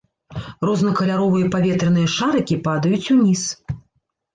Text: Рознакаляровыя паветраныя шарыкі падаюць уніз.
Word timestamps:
Рознакаляровыя 0.67 1.53
паветраныя 1.57 2.13
шарыкі 2.17 2.61
падаюць 2.67 3.07
уніз. 3.19 3.41